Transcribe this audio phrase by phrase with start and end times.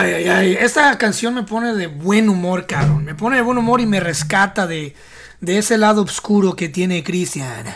[0.00, 0.56] Ay, ay, ay.
[0.60, 3.04] Esta canción me pone de buen humor, cabrón.
[3.04, 4.94] Me pone de buen humor y me rescata de,
[5.40, 7.66] de ese lado oscuro que tiene Cristian.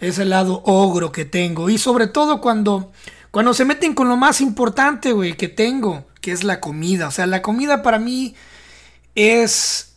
[0.00, 1.70] Ese lado ogro que tengo.
[1.70, 2.90] Y sobre todo cuando,
[3.30, 7.06] cuando se meten con lo más importante, güey, que tengo, que es la comida.
[7.06, 8.34] O sea, la comida para mí
[9.14, 9.94] es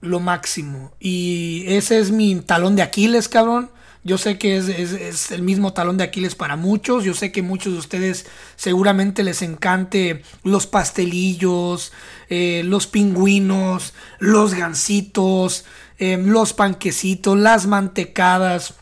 [0.00, 0.92] lo máximo.
[1.00, 3.70] Y ese es mi talón de Aquiles, cabrón.
[4.04, 7.04] Yo sé que es, es- el mismo talón de Aquiles para muchos.
[7.04, 11.92] Yo sé que muchos de ustedes seguramente les encante los pastelillos,
[12.28, 15.64] eh, los pingüinos, los gansitos,
[15.98, 18.74] eh, los panquecitos, las mantecadas.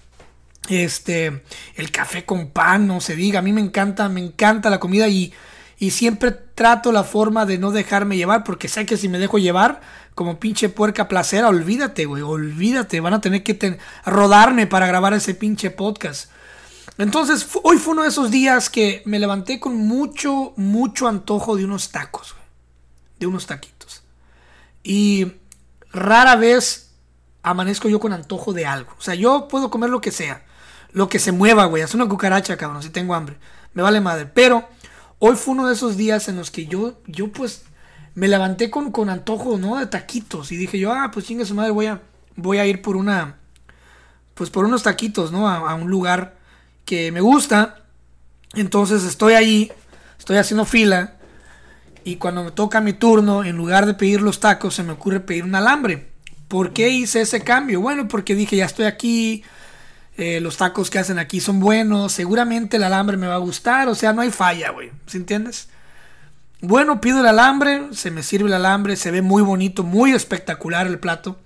[0.69, 1.43] Este,
[1.77, 3.41] el café con pan, no se diga.
[3.41, 5.33] A mí me encanta, me encanta la comida y,
[5.79, 9.39] y siempre trato la forma de no dejarme llevar porque sé que si me dejo
[9.39, 9.81] llevar
[10.15, 13.01] como pinche puerca placera, olvídate, güey, olvídate.
[13.01, 16.31] Van a tener que rodarme para grabar ese pinche podcast.
[16.99, 21.65] Entonces, hoy fue uno de esos días que me levanté con mucho, mucho antojo de
[21.65, 22.45] unos tacos, güey.
[23.19, 24.03] De unos taquitos.
[24.83, 25.33] Y
[25.91, 26.91] rara vez
[27.43, 28.93] amanezco yo con antojo de algo.
[28.99, 30.45] O sea, yo puedo comer lo que sea.
[30.93, 31.83] Lo que se mueva, güey.
[31.83, 33.39] Haz una cucaracha, cabrón, si tengo hambre.
[33.73, 34.27] Me vale madre.
[34.27, 34.69] Pero
[35.19, 37.65] hoy fue uno de esos días en los que yo, yo pues,
[38.15, 39.79] me levanté con, con antojo, ¿no?
[39.79, 40.53] De taquitos.
[40.53, 42.01] Y dije yo, ah, pues chinga su madre, voy a,
[42.37, 43.37] voy a ir por una,
[44.35, 45.49] pues por unos taquitos, ¿no?
[45.49, 46.37] A, un lugar
[46.85, 47.85] que me gusta.
[48.55, 49.73] Entonces estoy ahí,
[50.19, 51.17] estoy haciendo fila.
[52.05, 55.21] Y cuando me toca mi turno, en lugar de pedir los tacos, se me ocurre
[55.21, 56.11] pedir un alambre.
[56.49, 57.81] ¿Por qué hice ese cambio?
[57.81, 59.45] Bueno, porque dije, ya estoy aquí,
[60.19, 63.89] eh, los tacos que hacen aquí son buenos, seguramente el alambre me va a gustar,
[63.89, 65.69] o sea, no hay falla, güey, ¿sí entiendes?
[66.63, 70.87] Bueno, pido el alambre, se me sirve el alambre, se ve muy bonito, muy espectacular
[70.87, 71.37] el plato.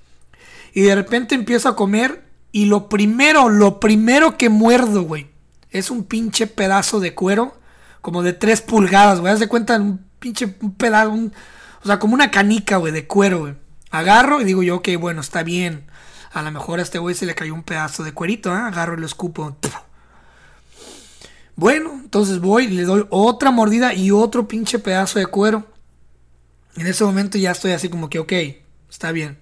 [0.75, 2.23] Y de repente empiezo a comer
[2.53, 5.29] y lo primero, lo primero que muerdo, güey,
[5.71, 7.57] es un pinche pedazo de cuero,
[8.03, 11.33] como de 3 pulgadas, güey, haz de cuenta, un pinche pedazo, un-
[11.83, 13.55] o sea, como una canica, güey, de cuero, güey.
[13.91, 15.87] Agarro y digo yo, ok, bueno, está bien.
[16.33, 18.59] A lo mejor a este güey se le cayó un pedazo de cuerito, ¿eh?
[18.59, 19.57] Agarro y lo escupo.
[21.57, 25.65] Bueno, entonces voy le doy otra mordida y otro pinche pedazo de cuero.
[26.77, 28.33] En ese momento ya estoy así como que, ok,
[28.91, 29.39] está bien.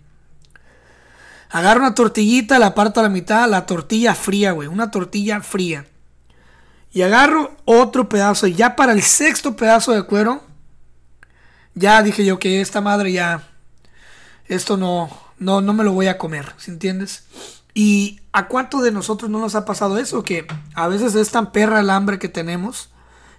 [1.50, 5.86] Agarro una tortillita, la parto a la mitad, la tortilla fría, güey, una tortilla fría.
[6.92, 10.44] Y agarro otro pedazo, y ya para el sexto pedazo de cuero,
[11.74, 13.48] ya dije yo que esta madre ya,
[14.46, 17.24] esto no, no, no me lo voy a comer, ¿sí entiendes?
[17.74, 21.50] Y a cuánto de nosotros no nos ha pasado eso, que a veces es tan
[21.50, 22.90] perra el hambre que tenemos,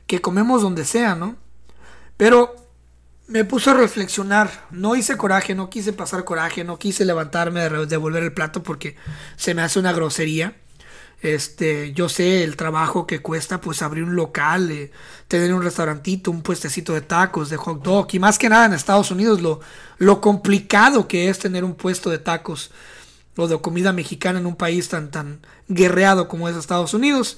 [0.07, 1.37] que comemos donde sea, ¿no?
[2.17, 2.53] Pero
[3.27, 7.85] me puse a reflexionar, no hice coraje, no quise pasar coraje, no quise levantarme de
[7.85, 8.95] devolver el plato porque
[9.37, 10.57] se me hace una grosería.
[11.21, 14.91] Este, yo sé el trabajo que cuesta pues abrir un local, eh,
[15.27, 18.73] tener un restaurantito, un puestecito de tacos, de hot dog y más que nada en
[18.73, 19.59] Estados Unidos lo,
[19.97, 22.69] lo complicado que es tener un puesto de tacos
[23.37, 27.37] o de comida mexicana en un país tan tan guerreado como es Estados Unidos.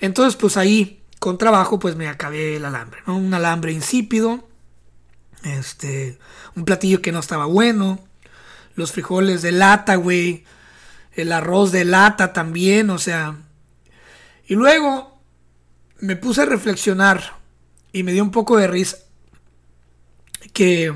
[0.00, 3.00] Entonces pues ahí con trabajo pues me acabé el alambre.
[3.06, 4.48] Un alambre insípido,
[5.42, 6.18] este,
[6.54, 7.98] un platillo que no estaba bueno,
[8.74, 10.44] los frijoles de lata, güey,
[11.12, 13.36] el arroz de lata también, o sea.
[14.46, 15.20] Y luego
[16.00, 17.38] me puse a reflexionar
[17.92, 18.98] y me dio un poco de risa
[20.52, 20.94] que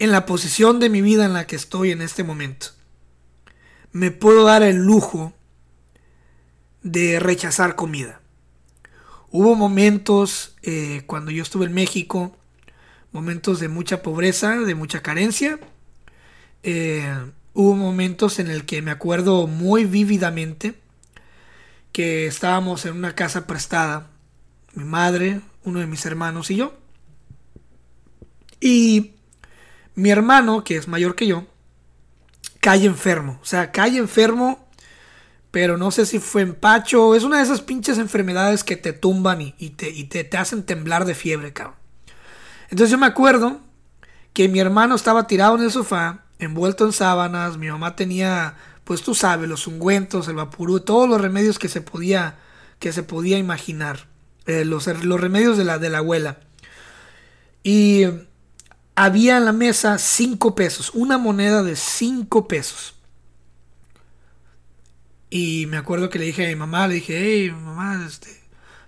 [0.00, 2.68] en la posición de mi vida en la que estoy en este momento,
[3.98, 5.32] me puedo dar el lujo
[6.84, 8.20] de rechazar comida.
[9.32, 12.36] Hubo momentos eh, cuando yo estuve en México,
[13.10, 15.58] momentos de mucha pobreza, de mucha carencia.
[16.62, 17.12] Eh,
[17.54, 20.74] hubo momentos en el que me acuerdo muy vívidamente
[21.90, 24.10] que estábamos en una casa prestada,
[24.74, 26.78] mi madre, uno de mis hermanos y yo.
[28.60, 29.14] Y
[29.96, 31.48] mi hermano, que es mayor que yo,
[32.68, 33.38] cae enfermo.
[33.40, 34.68] O sea, cae enfermo,
[35.50, 37.14] pero no sé si fue empacho.
[37.14, 41.06] Es una de esas pinches enfermedades que te tumban y, te, te, te, hacen temblar
[41.06, 41.76] de fiebre, cabrón.
[42.68, 43.62] Entonces yo me acuerdo
[44.34, 47.56] que mi hermano estaba tirado en el sofá, envuelto en sábanas.
[47.56, 51.80] Mi mamá tenía, pues tú sabes, los ungüentos, el vapurú, todos los remedios que se
[51.80, 52.36] podía,
[52.80, 54.08] que se podía imaginar.
[54.44, 56.40] Eh, los, los, remedios de la, de la abuela.
[57.62, 58.04] Y
[58.98, 62.96] había en la mesa cinco pesos, una moneda de cinco pesos.
[65.30, 68.28] Y me acuerdo que le dije a mi mamá, le dije, hey, mamá, este,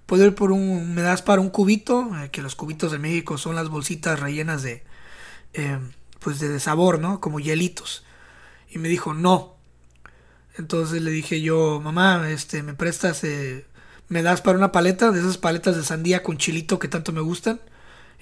[0.07, 2.11] ¿puedo ir por un, me das para un cubito?
[2.17, 4.83] Eh, que los cubitos de México son las bolsitas rellenas de,
[5.53, 5.79] eh,
[6.19, 7.21] pues de sabor, ¿no?
[7.21, 8.05] Como hielitos.
[8.69, 9.59] Y me dijo, no.
[10.59, 13.65] Entonces le dije yo, mamá, este, ¿me prestas, eh,
[14.09, 17.21] me das para una paleta de esas paletas de sandía con chilito que tanto me
[17.21, 17.61] gustan?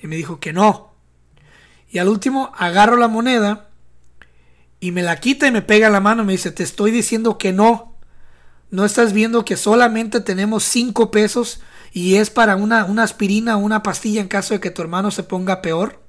[0.02, 0.87] Y me dijo que no.
[1.90, 3.68] Y al último agarro la moneda
[4.80, 6.24] y me la quita y me pega la mano.
[6.24, 7.96] Me dice, te estoy diciendo que no.
[8.70, 11.60] No estás viendo que solamente tenemos 5 pesos
[11.92, 15.10] y es para una, una aspirina o una pastilla en caso de que tu hermano
[15.10, 16.02] se ponga peor.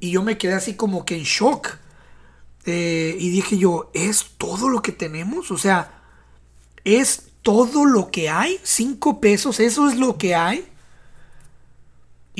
[0.00, 1.76] Y yo me quedé así como que en shock.
[2.66, 5.50] Eh, y dije yo, ¿es todo lo que tenemos?
[5.50, 6.02] O sea,
[6.84, 8.58] ¿es todo lo que hay?
[8.62, 9.60] ¿Cinco pesos?
[9.60, 10.69] ¿Eso es lo que hay?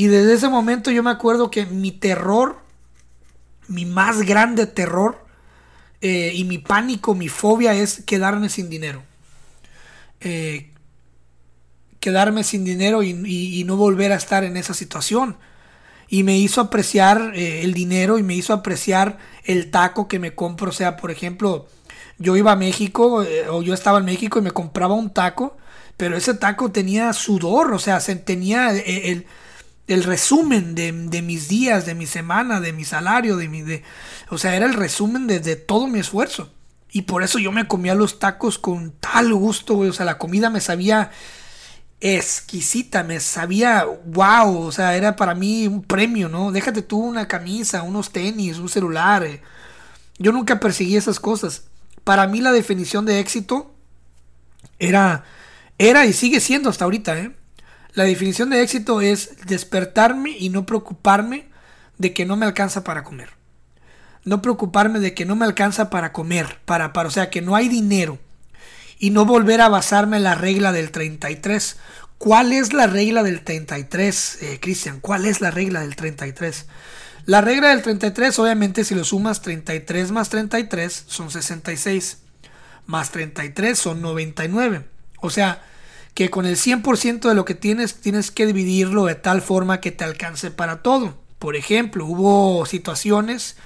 [0.01, 2.57] Y desde ese momento yo me acuerdo que mi terror,
[3.69, 5.23] mi más grande terror,
[6.01, 9.03] eh, y mi pánico, mi fobia es quedarme sin dinero.
[10.23, 10.71] Eh,
[11.99, 15.37] quedarme sin dinero y, no volver a estar en esa situación.
[16.09, 20.35] Y me hizo apreciar eh, el dinero y me hizo apreciar el taco que me
[20.35, 20.71] compro.
[20.71, 21.69] O sea, por ejemplo,
[22.17, 25.59] yo iba a México o yo estaba en México y me compraba un taco,
[25.99, 29.27] pero ese taco tenía sudor, o sea, tenía el el
[30.05, 33.63] resumen de, mis días, de mi semana, de mi salario, de mi...
[33.63, 33.83] De,
[34.29, 36.53] o sea, era el resumen de, todo mi esfuerzo.
[36.93, 39.91] Y por eso yo me comía los tacos con tal gusto, güey.
[39.91, 41.11] O sea, la comida me sabía
[42.01, 44.59] exquisita, me sabía wow.
[44.59, 46.53] O sea, era para mí un premio, ¿no?
[46.53, 49.25] Déjate tú una camisa, unos tenis, un celular.
[49.25, 49.43] Eh.
[50.19, 51.65] Yo nunca perseguí esas cosas.
[52.05, 53.75] Para mí la definición de éxito
[54.79, 55.25] era,
[55.79, 57.40] era y sigue siendo hasta ahorita, ¿eh?
[57.93, 61.49] La definición de éxito es despertarme y no preocuparme
[61.99, 63.31] de que no me alcanza para comer.
[64.25, 67.57] No preocuparme de que no me alcanza para comer, para, para, o sea, que no
[67.57, 68.19] hay dinero.
[68.99, 71.79] Y no volver a basarme en la regla del 33.
[72.19, 75.01] ¿Cuál es la regla del 33, eh, Cristian?
[75.01, 76.67] ¿Cuál es la regla del 33?
[77.25, 82.19] La regla del 33, obviamente, si lo sumas 33 más 33 son 66.
[82.87, 84.85] Más 33 son 99.
[85.21, 85.63] O sea,
[86.15, 89.93] que con el 100% de lo que tienes tienes que dividirlo de tal forma que
[89.93, 91.19] te alcance para todo.
[91.39, 93.57] Por ejemplo, hubo situaciones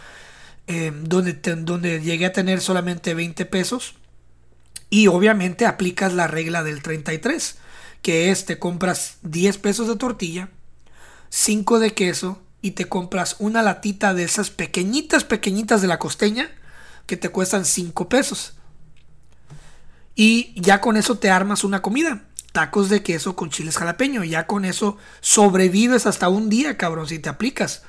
[0.66, 3.94] eh, donde, donde llegué a tener solamente 20 pesos
[4.90, 7.56] y obviamente aplicas la regla del 33,
[8.02, 10.50] que es te compras 10 pesos de tortilla,
[11.30, 16.50] 5 de queso y te compras una latita de esas pequeñitas, pequeñitas de la costeña
[17.06, 18.54] que te cuestan 5 pesos.
[20.14, 22.22] Y ya con eso te armas una comida
[22.54, 24.22] tacos de queso con chiles jalapeño.
[24.22, 27.82] Ya con eso sobrevives hasta un día, cabrón, si te aplicas.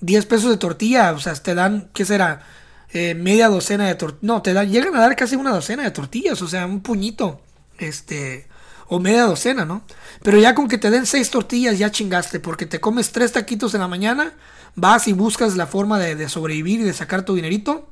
[0.00, 2.46] 10 pesos de tortilla, o sea, te dan, ¿qué será?
[2.92, 4.22] Eh, media docena de tortillas.
[4.22, 7.42] No, te dan, llegan a dar casi una docena de tortillas, o sea, un puñito.
[7.76, 8.46] Este,
[8.86, 9.82] o media docena, ¿no?
[10.22, 13.74] Pero ya con que te den 6 tortillas ya chingaste, porque te comes 3 taquitos
[13.74, 14.32] en la mañana,
[14.76, 17.90] vas y buscas la forma de sobrevivir y de sacar tu dinerito.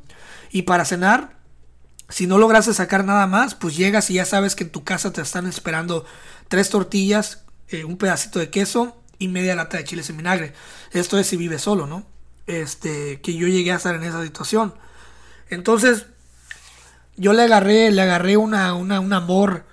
[0.52, 1.35] Y para cenar,
[2.08, 5.12] si no logras sacar nada más, pues llegas y ya sabes que en tu casa
[5.12, 6.04] te están esperando
[6.48, 10.52] tres tortillas, eh, un pedacito de queso y media lata de chiles en vinagre.
[10.92, 12.06] Esto es si vives solo, ¿no?
[12.46, 14.74] Este, que yo llegué a estar en esa situación.
[15.50, 16.06] Entonces,
[17.16, 19.64] yo le agarré, le agarré una, una un amor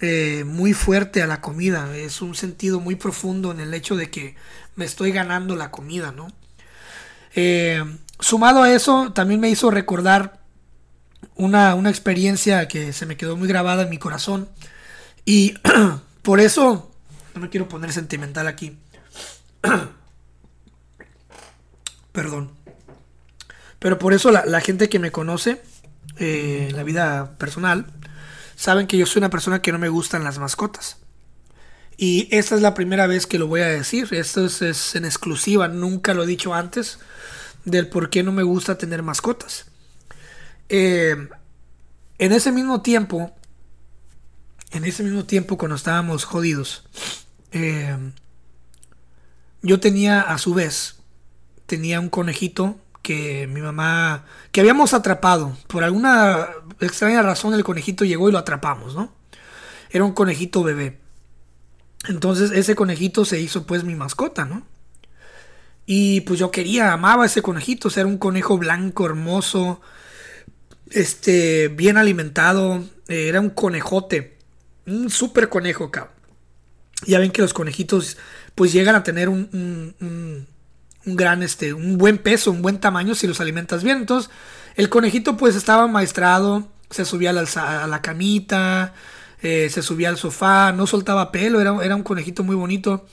[0.00, 1.96] eh, muy fuerte a la comida.
[1.96, 4.36] Es un sentido muy profundo en el hecho de que
[4.76, 6.28] me estoy ganando la comida, ¿no?
[7.34, 7.82] Eh,
[8.18, 10.39] sumado a eso, también me hizo recordar
[11.40, 14.48] una, experiencia que se me quedó muy grabada en mi corazón.
[15.24, 15.54] Y
[16.22, 16.90] por eso,
[17.34, 18.76] no me quiero poner sentimental aquí.
[22.12, 22.52] Perdón.
[23.78, 25.62] Pero por eso la, gente que me conoce
[26.18, 27.86] eh, en la vida personal,
[28.56, 30.98] saben que yo soy una persona que no me gustan las mascotas.
[31.96, 34.08] Y esta es la primera vez que lo voy a decir.
[34.12, 36.98] Esto es, es en exclusiva, nunca lo he dicho antes,
[37.64, 39.69] del por qué no me gusta tener mascotas.
[40.70, 41.28] Eh,
[42.18, 43.34] en ese mismo tiempo,
[44.70, 46.84] en ese mismo tiempo cuando estábamos jodidos,
[47.50, 47.96] eh,
[49.62, 51.00] yo tenía a su vez,
[51.66, 55.56] tenía un conejito que mi mamá, que habíamos atrapado.
[55.66, 59.12] Por alguna extraña razón el conejito llegó y lo atrapamos, ¿no?
[59.90, 61.00] Era un conejito bebé.
[62.08, 64.62] Entonces ese conejito se hizo pues mi mascota, ¿no?
[65.84, 69.80] Y pues yo quería, amaba ese conejito, o sea, era un conejo blanco, hermoso,
[70.90, 74.38] este, bien alimentado, eh, era un conejote,
[74.86, 76.14] un súper conejo, cabrón.
[77.06, 78.18] Ya ven que los conejitos
[78.54, 79.48] pues llegan a tener un,
[80.00, 83.98] un, gran, este, un buen peso, un buen tamaño si los alimentas bien.
[83.98, 84.30] Entonces,
[84.76, 88.92] el conejito pues estaba maestrado, se subía a la, a la camita,
[89.40, 93.06] eh, se subía al sofá, no soltaba pelo, era, era un conejito muy bonito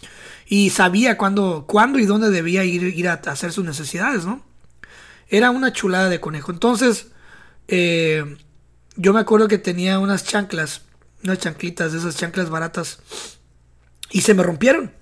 [0.46, 4.42] y sabía cuándo, cuándo y dónde debía ir, ir a, hacer sus necesidades, ¿no?
[5.30, 6.52] Era una chulada de conejo.
[6.52, 7.08] Entonces,
[7.68, 8.38] eh,
[8.96, 10.82] yo me acuerdo que tenía unas chanclas,
[11.24, 13.00] unas chanclitas esas chanclas baratas,
[14.10, 14.94] y se me rompieron.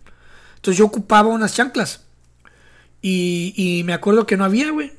[0.55, 2.01] Entonces yo ocupaba unas chanclas.
[3.01, 4.93] Y, y me acuerdo que no había, güey.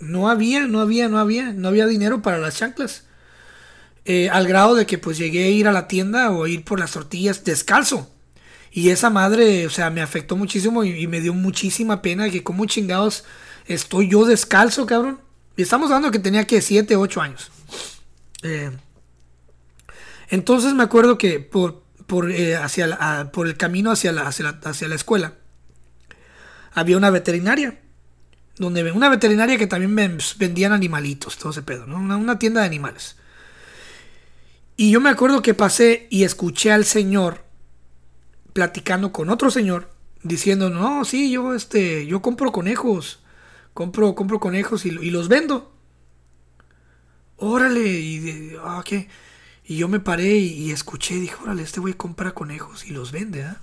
[0.00, 3.04] No había, no había, no había, no había dinero para las chanclas.
[4.06, 6.78] Eh, al grado de que pues llegué a ir a la tienda o ir por
[6.78, 8.10] las tortillas descalzo.
[8.70, 12.66] Y esa madre, o sea, me afectó muchísimo y, me dio muchísima pena que como
[12.66, 13.24] chingados
[13.66, 15.20] estoy yo descalzo, cabrón.
[15.56, 17.50] Y estamos hablando que tenía que 7, 8 años.
[18.42, 18.70] Eh,
[20.28, 24.94] entonces me acuerdo que por, por, eh, hacia por el camino hacia la, hacia la,
[24.94, 25.34] escuela
[26.72, 27.80] había una veterinaria.
[28.56, 31.96] Donde una veterinaria que también vendían animalitos, todo ese pedo, ¿no?
[31.96, 33.16] una tienda de animales.
[34.76, 37.44] Y yo me acuerdo que pasé y escuché al señor
[38.52, 39.90] platicando con otro señor
[40.22, 43.23] diciendo, "No, sí, yo este, yo compro conejos.
[43.74, 45.72] Compro compro conejos y, los vendo."
[47.36, 49.08] Órale, y ah, ¿qué?
[49.66, 53.44] Y yo me paré y, escuché, dije, "Órale, este güey compra conejos y los vende,
[53.44, 53.60] ¿ah?"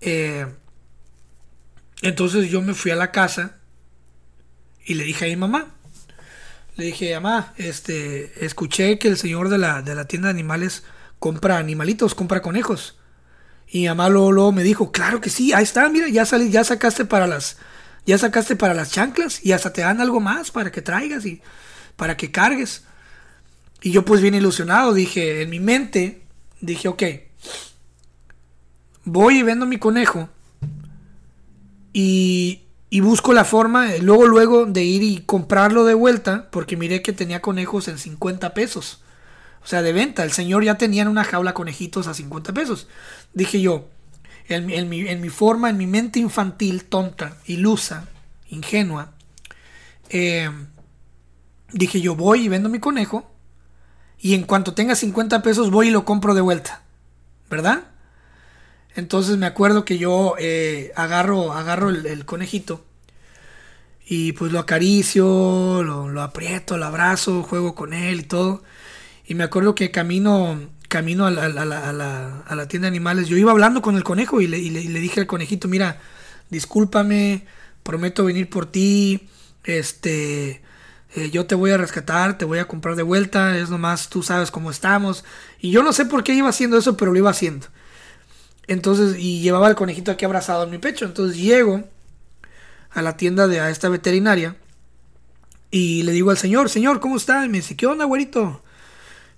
[0.00, 0.46] ¿eh?
[2.02, 3.58] entonces yo me fui a la casa
[4.84, 5.74] y le dije a mi mamá,
[6.78, 10.84] le dije, mamá, este, escuché que el señor de la, de la tienda de animales
[11.18, 12.96] compra animalitos, compra conejos.
[13.66, 16.62] Y mi mamá luego, me dijo, claro que sí, ahí está, mira, ya salí, ya
[16.62, 17.58] sacaste para las,
[18.08, 21.42] ya sacaste para las chanclas y hasta te dan algo más para que traigas y
[21.94, 22.84] para que cargues.
[23.82, 26.22] Y yo pues bien ilusionado, dije, en mi mente,
[26.62, 27.02] dije, ok,
[29.04, 30.30] voy y vendo mi conejo
[31.92, 36.78] y, y busco la forma, eh, luego, luego de ir y comprarlo de vuelta, porque
[36.78, 39.02] miré que tenía conejos en 50 pesos.
[39.62, 40.24] O sea, de venta.
[40.24, 42.88] El señor ya tenía en una jaula conejitos a 50 pesos.
[43.34, 43.86] Dije yo,
[44.48, 48.08] en, mi, forma, en mi mente infantil, tonta, ilusa,
[48.48, 49.12] ingenua,
[50.08, 50.50] eh,
[51.72, 53.30] dije yo, voy y vendo mi conejo.
[54.20, 56.82] Y en cuanto tenga 50 pesos, voy y lo compro de vuelta.
[57.50, 57.84] ¿Verdad?
[58.98, 62.84] Entonces me acuerdo que yo eh, agarro, agarro el, conejito
[64.04, 68.62] y pues lo acaricio, lo, aprieto, lo abrazo, juego con él y todo.
[69.24, 73.96] Y me acuerdo que camino, camino a la, tienda de animales, yo iba hablando con
[73.96, 76.00] el conejo y le, dije al conejito, mira,
[76.50, 77.46] discúlpame,
[77.82, 79.28] prometo venir por ti,
[79.64, 80.62] este,
[81.14, 84.22] eh, yo te voy a rescatar, te voy a comprar de vuelta, es nomás tú
[84.22, 85.24] sabes cómo estamos.
[85.60, 87.66] Y yo no sé por qué iba haciendo eso, pero lo iba haciendo.
[88.66, 91.04] Entonces, y llevaba el conejito aquí abrazado en mi pecho.
[91.04, 91.84] Entonces llego
[92.90, 94.56] a la tienda de a esta veterinaria
[95.70, 97.44] y le digo al señor, señor, ¿cómo está?
[97.44, 98.62] Y me dice, ¿qué onda, güerito?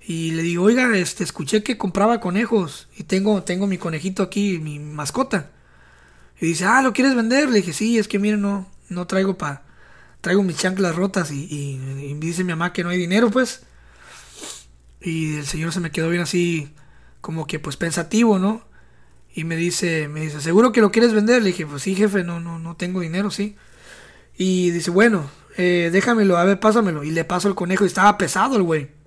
[0.07, 4.59] Y le digo, oiga, este, escuché que compraba conejos y tengo, tengo mi conejito aquí,
[4.59, 5.51] mi mascota.
[6.41, 7.51] Y dice, ah, ¿lo quieres vender?
[7.51, 9.63] Le dije, sí, es que miren, no, no traigo para,
[10.23, 13.63] traigo mis chanclas rotas y, y, dice mi mamá que no hay dinero, pues.
[15.03, 16.73] Y el señor se me quedó bien así,
[17.21, 18.65] como que pues pensativo, ¿no?
[19.35, 21.43] Y me dice, me dice, ¿seguro que lo quieres vender?
[21.43, 23.57] Le dije, pues sí, jefe, no, no, no tengo dinero, sí.
[24.37, 27.05] Y dice, bueno, eh, déjamelo, a ver, pásamelo.
[27.05, 29.00] Y le paso el conejo y estaba pesado el güey.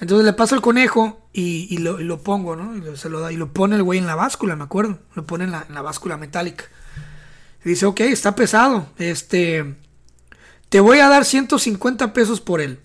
[0.00, 2.76] Entonces le paso el conejo y, lo, pongo, ¿no?
[2.76, 4.98] Y lo, se lo da, y lo pone el güey en la báscula, me acuerdo.
[5.14, 6.64] Lo pone en la, báscula metálica.
[7.64, 8.86] Dice, ok, está pesado.
[8.98, 9.76] Este,
[10.70, 12.80] te voy a dar 150 pesos por él.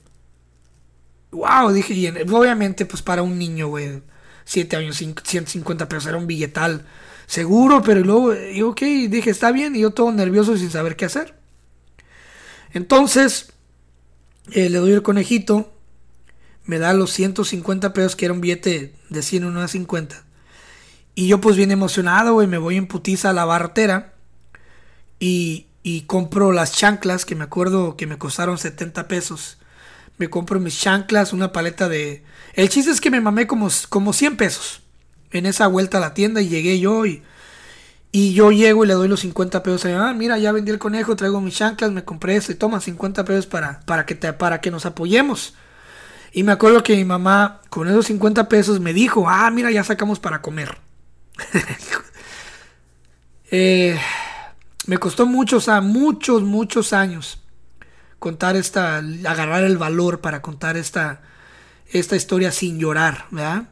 [1.31, 4.01] Wow, dije, y obviamente, pues para un niño, güey
[4.45, 6.85] 7 años, 150 pesos, era un billetal
[7.25, 11.05] seguro, pero luego, y ok, dije, está bien, y yo todo nervioso sin saber qué
[11.05, 11.33] hacer.
[12.73, 13.53] Entonces,
[14.51, 15.74] eh, le doy el conejito,
[16.65, 20.23] me da los 150 pesos, que era un billete de 100 uno a 50.
[21.15, 24.13] Y yo pues bien emocionado, güey, me voy en putiza a la bartera
[25.19, 29.57] y, y compro las chanclas, que me acuerdo que me costaron 70 pesos
[30.17, 32.23] me compro mis chanclas, una paleta de...
[32.53, 34.81] El chiste es que me mamé como, como 100 pesos
[35.31, 37.21] en esa vuelta a la tienda y llegué yo y,
[38.11, 40.19] Y yo llego y le doy los 50 pesos a mi.
[40.19, 43.45] Mira, ya vendí el conejo, traigo mis chanclas, me compré esto y toma 50 pesos
[43.45, 45.53] para, para, que, te, para que nos apoyemos.
[46.35, 49.85] Y me acuerdo que mi mamá con esos 50 pesos me dijo, ah, mira, ya
[49.85, 50.77] sacamos para comer.
[53.51, 53.97] Eh,
[54.87, 57.39] me costó muchos, muchos, muchos años
[58.17, 61.21] contar esta, agarrar el valor para contar esta,
[61.91, 63.69] esta historia sin llorar, ¿verdad?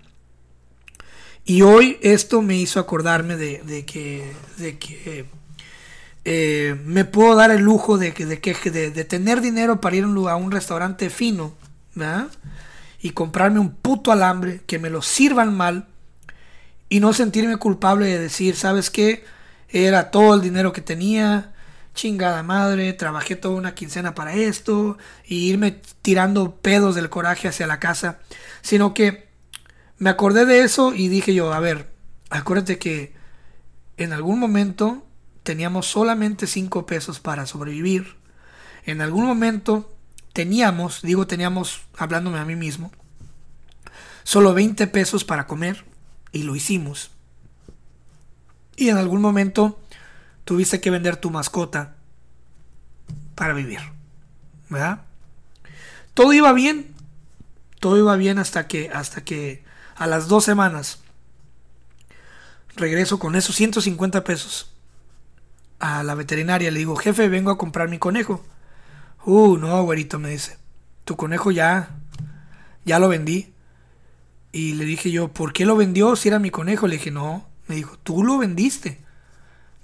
[1.43, 5.25] Y hoy esto me hizo acordarme de, que, de que
[6.24, 10.36] eh, me puedo dar el lujo de, de, de, de tener dinero para ir a
[10.36, 11.55] un restaurante fino,
[13.01, 15.88] Y comprarme un puto alambre, que me lo sirvan mal
[16.89, 19.25] y no sentirme culpable de decir, ¿sabes qué?
[19.69, 21.53] Era todo el dinero que tenía,
[21.95, 27.67] chingada madre, trabajé toda una quincena para esto, y irme tirando pedos del coraje hacia
[27.67, 28.19] la casa,
[28.62, 29.27] sino que
[29.97, 31.89] me acordé de eso y dije yo, a ver,
[32.29, 33.13] acuérdate que
[33.97, 35.05] en algún momento
[35.43, 38.15] teníamos solamente 5 pesos para sobrevivir.
[38.85, 39.92] En algún momento
[40.33, 42.91] teníamos, digo teníamos hablándome a mí mismo,
[44.23, 45.85] solo 20 pesos para comer
[46.31, 47.11] y lo hicimos.
[48.75, 49.79] Y en algún momento
[50.45, 51.95] tuviste que vender tu mascota
[53.35, 53.79] para vivir.
[54.69, 55.01] ¿Verdad?
[56.13, 56.93] Todo iba bien.
[57.79, 59.63] Todo iba bien hasta que hasta que
[59.95, 60.99] a las dos semanas
[62.75, 64.71] regreso con esos 150 pesos
[65.79, 66.71] a la veterinaria.
[66.71, 68.43] Le digo, jefe, vengo a comprar mi conejo.
[69.25, 70.57] Uh, no, güerito, me dice.
[71.05, 71.89] Tu conejo ya,
[72.85, 73.53] ya lo vendí.
[74.51, 76.87] Y le dije yo, ¿por qué lo vendió si era mi conejo?
[76.87, 77.47] Le dije, no.
[77.67, 78.99] Me dijo, tú lo vendiste.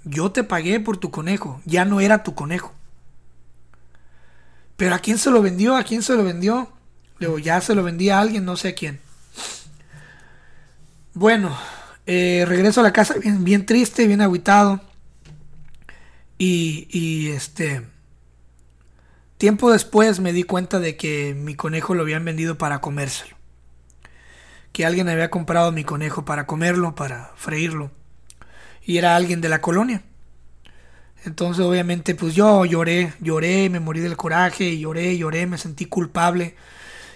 [0.04, 1.60] Yo te pagué por tu conejo.
[1.64, 2.72] Ya no era tu conejo.
[4.76, 5.76] Pero ¿a quién se lo vendió?
[5.76, 6.72] ¿A quién se lo vendió?
[7.18, 9.00] Le digo, ya se lo vendí a alguien, no sé a quién.
[11.12, 11.54] Bueno,
[12.06, 14.80] eh, regreso a la casa bien, bien triste, bien aguitado.
[16.38, 17.82] Y, y este.
[19.40, 23.38] Tiempo después me di cuenta de que mi conejo lo habían vendido para comérselo.
[24.70, 27.90] Que alguien había comprado mi conejo para comerlo, para freírlo.
[28.84, 30.02] Y era alguien de la colonia.
[31.24, 36.54] Entonces obviamente pues yo lloré, lloré, me morí del coraje, lloré, lloré, me sentí culpable.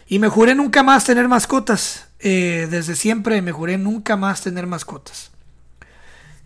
[0.08, 2.08] Y me juré nunca más tener mascotas.
[2.20, 5.30] Eh, desde siempre me juré nunca más tener mascotas.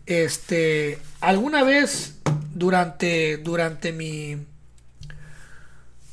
[0.07, 2.19] Este, alguna vez
[2.53, 4.39] durante, durante mi,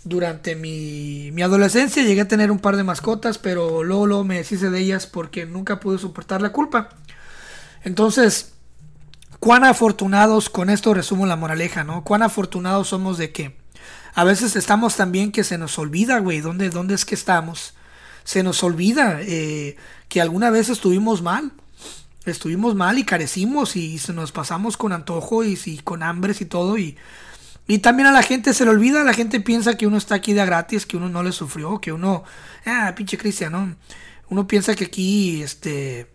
[0.05, 4.69] durante mi, mi adolescencia llegué a tener un par de mascotas, pero luego, me deshice
[4.69, 6.89] de ellas porque nunca pude soportar la culpa.
[7.83, 8.53] Entonces,
[9.39, 12.03] cuán afortunados, con esto resumo la moraleja, ¿no?
[12.03, 13.57] Cuán afortunados somos de que
[14.13, 17.73] a veces estamos tan bien que se nos olvida, güey, ¿dónde, dónde es que estamos?
[18.23, 19.75] Se nos olvida eh,
[20.07, 21.51] que alguna vez estuvimos mal.
[22.25, 26.45] Estuvimos mal y carecimos y se nos pasamos con antojo y, y con hambres y
[26.45, 26.97] todo y
[27.67, 30.33] y también a la gente se le olvida, la gente piensa que uno está aquí
[30.33, 32.23] de gratis, que uno no le sufrió, que uno,
[32.65, 33.75] ah, pinche Cristian, ¿no?
[34.29, 36.07] Uno piensa que aquí, este,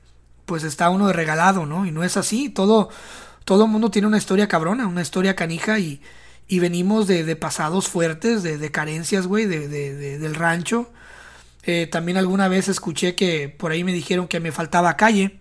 [0.46, 1.86] pues está uno de regalado, ¿no?
[1.86, 2.88] Y no es así, todo,
[3.44, 6.00] todo mundo tiene una historia cabrona, una historia canija y,
[6.46, 10.90] y venimos de, de pasados fuertes, de, de carencias, güey, de, de, del rancho.
[11.64, 15.38] Eh, también alguna vez escuché que por ahí me dijeron que me faltaba calle,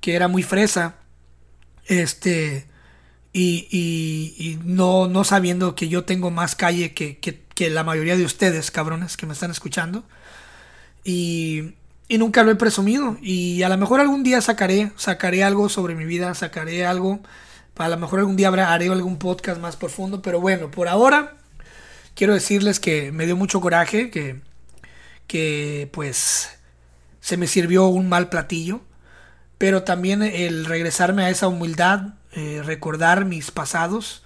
[0.00, 0.96] que era muy fresa.
[1.86, 2.68] Este,
[3.32, 8.24] y, y, no, no sabiendo que yo tengo más calle que, que, la mayoría de
[8.24, 10.04] ustedes, cabrones, que me están escuchando.
[11.04, 11.74] Y,
[12.08, 13.16] y, nunca lo he presumido.
[13.22, 17.20] Y a lo mejor algún día sacaré, sacaré algo sobre mi vida, sacaré algo.
[17.76, 20.20] A lo mejor algún día haré algún podcast más profundo.
[20.20, 21.36] Pero bueno, por ahora
[22.14, 24.40] quiero decirles que me dio mucho coraje, que,
[25.26, 26.50] que pues
[27.20, 28.82] se me sirvió un mal platillo.
[29.56, 34.22] Pero también el regresarme a esa humildad eh, recordar mis pasados,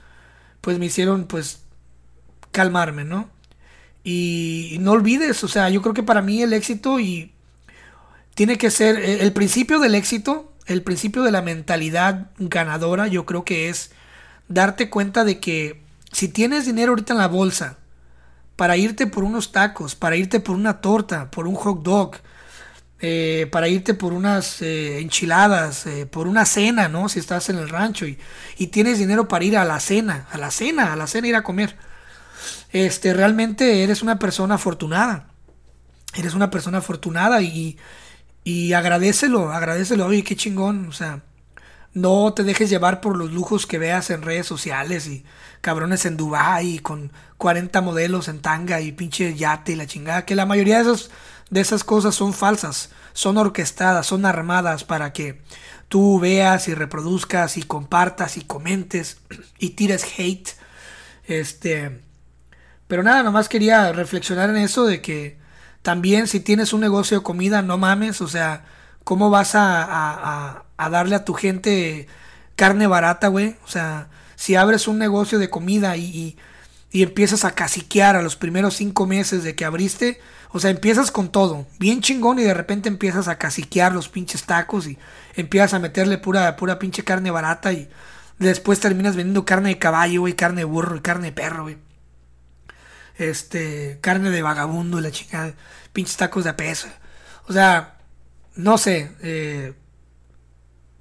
[0.61, 1.62] pues me hicieron pues
[2.53, 3.29] calmarme, ¿no?
[4.05, 7.33] Y, no olvides, o sea, yo creo que para mí el éxito y
[8.35, 13.27] tiene que ser eh, el principio del éxito, el principio de la mentalidad ganadora, yo
[13.27, 13.90] creo que es
[14.49, 17.79] darte cuenta de que si tienes dinero ahorita en la bolsa
[18.55, 22.16] para irte por unos tacos, para irte por una torta, por un hot dog,
[23.09, 27.09] eh, para irte por unas eh, enchiladas, eh, por una cena, ¿no?
[27.09, 28.19] Si estás en el rancho y,
[28.66, 31.45] tienes dinero para ir a la cena, a la cena, a la cena ir a
[31.45, 31.77] comer.
[32.73, 35.29] Este, realmente eres una persona afortunada.
[36.16, 37.79] Eres una persona afortunada y,
[38.42, 40.07] y agradecelo, agradecelo.
[40.07, 41.23] Oye, qué chingón, o sea,
[41.95, 45.25] no te dejes llevar por los lujos que veas en redes sociales y
[45.61, 50.35] cabrones en Dubai con 40 modelos en tanga y pinche yate y la chingada, que
[50.35, 51.12] la mayoría de esos
[51.51, 55.43] de esas cosas son falsas, son orquestadas, son armadas para que
[55.89, 59.19] tú veas y reproduzcas y compartas y comentes
[59.59, 60.51] y tires hate.
[61.27, 62.03] Este,
[62.89, 65.39] pero nada, nomás quería reflexionar en eso de que
[65.83, 68.65] también si tienes un negocio de comida, no mames, o sea,
[69.05, 72.09] ¿cómo vas a, a darle a tu gente
[72.57, 73.57] carne barata, güey?
[73.65, 76.37] O sea, si abres un negocio de comida y,
[76.90, 80.20] y, empiezas a caciquear a los primeros cinco meses de que abriste,
[80.51, 84.44] o sea, empiezas con todo, bien chingón y de repente empiezas a caciquear los pinches
[84.44, 84.99] tacos y
[85.35, 87.88] empiezas a meterle pura, pura pinche carne barata y
[88.38, 91.79] después terminas vendiendo carne de caballo, güey, carne de burro y carne de perro, güey.
[93.18, 95.55] Este, carne de vagabundo y la chingada,
[95.92, 96.88] pinches tacos de peso.
[97.49, 97.99] O sea,
[98.55, 99.75] no sé, eh,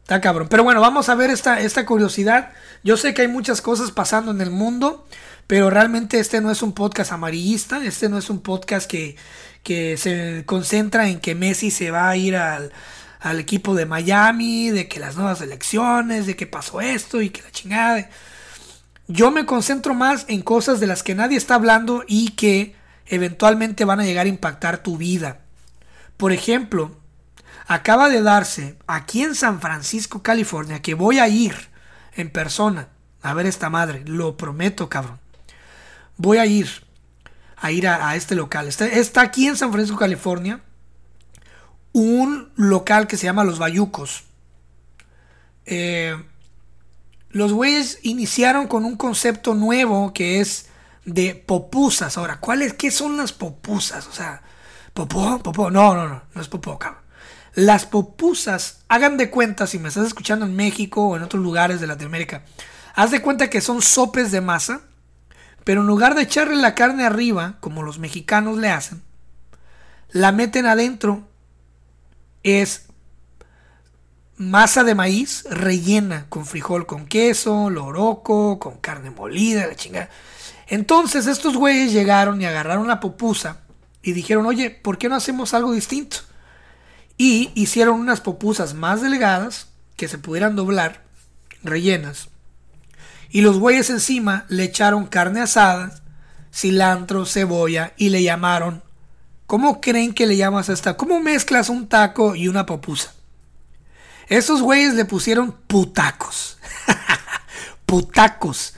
[0.06, 0.48] Está cabrón.
[0.52, 2.52] Pero bueno, vamos a ver esta, esta curiosidad.
[2.84, 5.08] Yo sé que hay muchas cosas pasando en el mundo,
[5.48, 9.16] pero realmente este no es un podcast amarillista, este no es un podcast que,
[9.64, 12.72] que se concentra en que Messi se va a ir al,
[13.20, 17.42] al equipo de Miami, de que las nuevas elecciones, de que pasó esto y que
[17.42, 18.10] la chingada.
[19.08, 23.86] Yo me concentro más en cosas de las que nadie está hablando y que eventualmente
[23.86, 25.42] van a llegar a impactar tu vida.
[26.18, 26.98] Por ejemplo,
[27.68, 31.56] acaba de darse aquí en San Francisco, California, que voy a ir
[32.16, 32.88] en persona
[33.22, 35.20] a ver esta madre, lo prometo, cabrón.
[36.17, 36.86] Voy a ir
[37.58, 38.67] a ir a, este local.
[38.67, 40.62] Está, aquí en San Francisco, California,
[41.93, 44.25] un local que se llama Los Bayucos.
[45.65, 46.15] Eh,
[47.30, 50.67] los güeyes iniciaron con un concepto nuevo que es
[51.06, 52.17] de popusas.
[52.17, 54.08] Ahora, ¿cuáles, qué son las popusas?
[54.08, 54.43] O sea,
[54.93, 55.71] popó, popó.
[55.71, 57.01] No, no, no, no es popó, cabrón.
[57.56, 61.80] Las popusas, hagan de cuenta, si me estás escuchando en México o en otros lugares
[61.80, 62.43] de Latinoamérica,
[62.93, 64.82] haz de cuenta que son sopes de masa,
[65.65, 69.01] pero en lugar de echarle la carne arriba, como los mexicanos le hacen,
[70.12, 71.28] la meten adentro.
[72.43, 72.86] Es
[74.38, 80.10] masa de maíz rellena con frijol con queso, loroco, con carne molida, la chingada.
[80.67, 83.62] Entonces estos güeyes llegaron y agarraron la popusa
[84.04, 86.17] y dijeron, oye, ¿por qué no hacemos algo distinto?
[87.17, 91.01] Y hicieron unas popusas más delgadas que se pudieran doblar,
[91.63, 92.30] rellenas.
[93.30, 96.02] Y los güeyes encima le echaron carne asada,
[96.54, 98.84] cilantro, cebolla y le llamaron.
[99.48, 100.98] ¿Cómo creen que le llamas a esta?
[100.98, 103.14] ¿Cómo mezclas un taco y una popusa?
[104.28, 106.58] Estos güeyes le pusieron putacos.
[107.86, 108.74] putacos.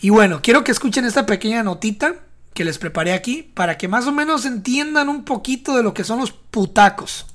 [0.00, 2.14] Y bueno, quiero que escuchen esta pequeña notita
[2.54, 6.04] que les preparé aquí para que más o menos entiendan un poquito de lo que
[6.04, 7.26] son los putacos.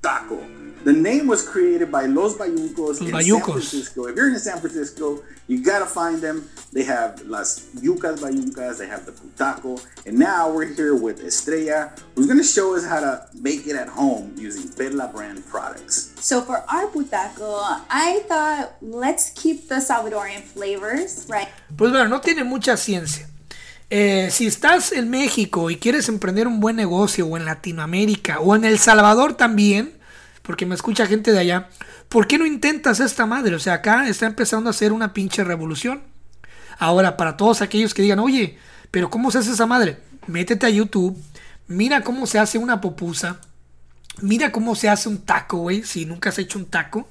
[0.00, 0.61] taco.
[0.84, 3.30] The name was created by Los Bayucos in Bayucos.
[3.30, 4.06] San Francisco.
[4.08, 6.48] If you're in San Francisco, you gotta find them.
[6.72, 11.92] They have Las Yucas Bayucas, they have the Putaco, and now we're here with Estrella,
[12.16, 16.14] who's gonna show us how to make it at home using Perla brand products.
[16.18, 21.48] So for our Putaco, I thought let's keep the Salvadorian flavors, right?
[21.76, 23.28] Pues bueno, no tiene mucha ciencia.
[23.88, 28.56] Eh, si estás en México y quieres emprender un buen negocio o en Latinoamérica o
[28.56, 30.01] en El Salvador también,
[30.42, 31.68] porque me escucha gente de allá,
[32.08, 33.54] ¿por qué no intentas esta madre?
[33.54, 36.02] O sea, acá está empezando a hacer una pinche revolución.
[36.78, 38.58] Ahora, para todos aquellos que digan, oye,
[38.90, 39.98] pero ¿cómo se hace esa madre?
[40.26, 41.16] Métete a YouTube,
[41.68, 43.40] mira cómo se hace una popusa,
[44.20, 47.08] mira cómo se hace un taco, güey, si nunca has hecho un taco,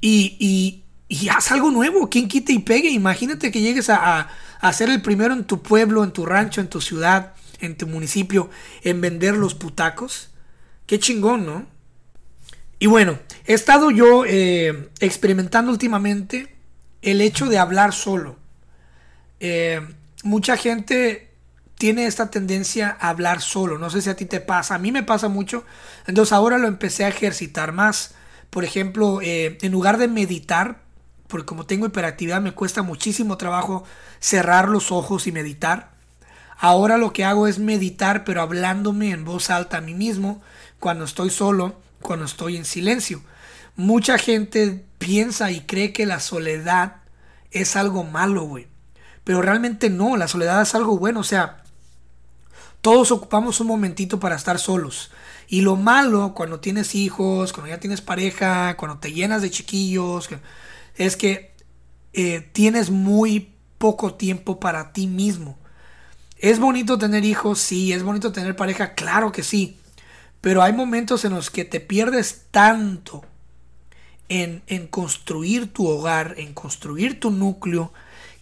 [0.00, 2.90] y, y, y haz algo nuevo, quien quite y pegue.
[2.90, 4.28] Imagínate que llegues a
[4.60, 7.86] a ser el primero en tu pueblo, en tu rancho, en tu ciudad, en tu
[7.86, 8.50] municipio,
[8.82, 10.28] en vender los putacos.
[10.86, 11.66] Qué chingón, ¿no?
[12.80, 16.56] Y bueno, he estado yo eh, experimentando últimamente
[17.02, 18.36] el hecho de hablar solo.
[19.38, 19.86] Eh,
[20.22, 21.30] mucha gente
[21.76, 23.76] tiene esta tendencia a hablar solo.
[23.76, 24.74] No sé si a ti te pasa.
[24.74, 25.64] A mí me pasa mucho.
[26.06, 28.14] Entonces ahora lo empecé a ejercitar más.
[28.48, 30.80] Por ejemplo, eh, en lugar de meditar,
[31.28, 33.84] porque como tengo hiperactividad me cuesta muchísimo trabajo
[34.20, 35.90] cerrar los ojos y meditar.
[36.56, 40.40] Ahora lo que hago es meditar pero hablándome en voz alta a mí mismo
[40.78, 43.22] cuando estoy solo, cuando estoy en silencio.
[43.76, 46.96] Mucha gente piensa y cree que la soledad
[47.50, 48.66] es algo malo, güey.
[49.24, 51.62] Pero realmente no, la soledad es algo bueno, o sea,
[52.80, 55.10] todos ocupamos un momentito para estar solos.
[55.48, 60.28] Y lo malo cuando tienes hijos, cuando ya tienes pareja, cuando te llenas de chiquillos,
[60.94, 61.52] es que
[62.12, 65.58] eh, tienes muy poco tiempo para ti mismo.
[66.38, 67.58] ¿Es bonito tener hijos?
[67.58, 67.92] Sí.
[67.92, 68.94] ¿Es bonito tener pareja?
[68.94, 69.79] Claro que sí.
[70.40, 73.24] Pero hay momentos en los que te pierdes tanto
[74.28, 77.92] en, en construir tu hogar, en construir tu núcleo,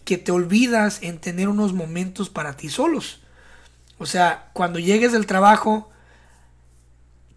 [0.05, 3.21] que te olvidas en tener unos momentos para ti solos.
[3.97, 5.89] O sea, cuando llegues del trabajo,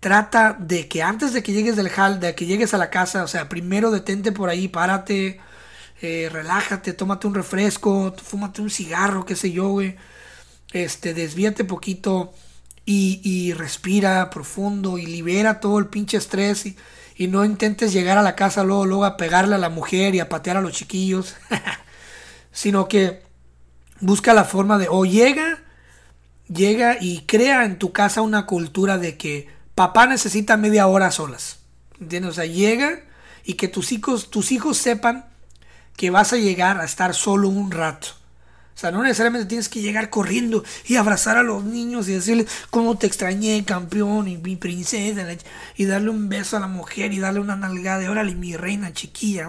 [0.00, 3.24] trata de que antes de que llegues del hall, de que llegues a la casa,
[3.24, 5.40] o sea, primero detente por ahí, párate,
[6.00, 9.96] eh, relájate, tómate un refresco, fúmate un cigarro, qué sé yo, güey.
[10.72, 12.32] Este, desvíate poquito
[12.84, 16.76] y, respira profundo y libera todo el pinche estrés y,
[17.28, 20.28] no intentes llegar a la casa luego, luego a pegarle a la mujer y a
[20.28, 21.36] patear a los chiquillos,
[22.52, 23.22] sino que
[24.00, 25.62] busca la forma de, o llega,
[26.48, 31.60] llega y crea en tu casa una cultura de que papá necesita media hora solas,
[32.00, 32.32] ¿entiendes?
[32.32, 33.04] O sea, llega
[33.44, 35.26] y que tus hijos, tus hijos sepan
[35.96, 38.08] que vas a llegar a estar solo un rato.
[38.74, 42.48] O sea, no necesariamente tienes que llegar corriendo y abrazar a los niños y decirles
[42.70, 45.26] cómo te extrañé, campeón, y mi princesa,
[45.76, 48.92] y darle un beso a la mujer y darle una nalgada de órale, mi reina
[48.92, 49.48] chiquilla.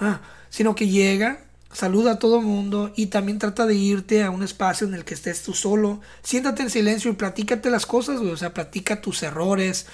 [0.00, 4.42] Ah, sino que llega, saluda a todo mundo y también trata de irte a un
[4.42, 6.00] espacio en el que estés tú solo.
[6.22, 8.20] Siéntate en silencio y platícate las cosas.
[8.20, 9.86] O sea, platica tus errores,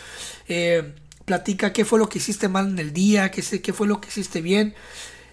[0.48, 4.00] eh, platica qué fue lo que hiciste mal en el día, qué, qué fue lo
[4.00, 4.74] que hiciste bien.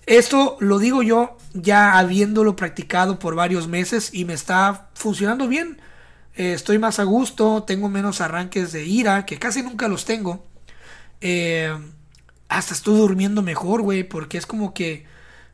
[0.06, 5.80] Esto lo digo yo ya habiéndolo practicado por varios meses y me está funcionando bien.
[6.36, 10.46] Eh, estoy más a gusto, tengo menos arranques de ira, que casi nunca los tengo.
[11.22, 11.74] Eh,
[12.50, 15.06] hasta estoy durmiendo mejor, güey, porque es como que,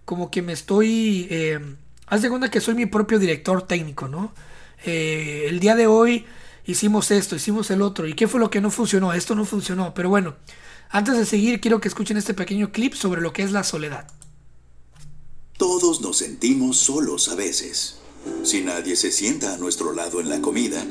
[0.06, 1.28] como que me estoy...
[1.30, 1.60] Eh,
[2.08, 4.34] haz de cuenta que soy mi propio director técnico, ¿no?
[4.84, 6.26] El día de hoy
[6.66, 8.08] hicimos esto, hicimos el otro.
[8.08, 9.14] ¿Y qué fue lo que no funcionó?
[9.14, 9.94] Esto no funcionó.
[9.94, 10.36] Pero bueno,
[10.90, 14.08] antes de seguir, quiero que escuchen este pequeño clip sobre lo que es la soledad.
[15.62, 17.98] Todos nos sentimos solos a veces.
[18.42, 20.84] Si nadie se sienta a nuestro lado en la comida,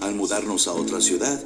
[0.00, 1.40] al mudarnos a otra ciudad,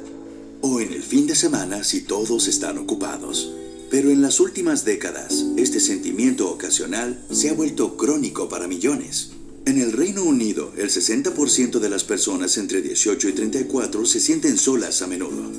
[0.61, 3.53] o en el fin de semana si todos están ocupados.
[3.91, 9.29] Pero en las últimas décadas, este sentimiento ocasional se ha vuelto crónico para millones.
[9.67, 14.57] En el Reino Unido, el 60% de las personas entre 18 y 34 se sienten
[14.57, 15.51] solas a menudo.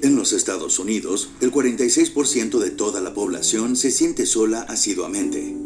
[0.00, 5.65] En los Estados Unidos, el 46% de toda la población se siente sola asiduamente.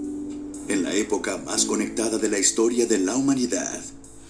[0.71, 3.81] En la época más conectada de la historia de la humanidad,